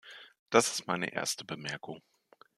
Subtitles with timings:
[0.49, 2.01] Das ist meine erste Bemerkung.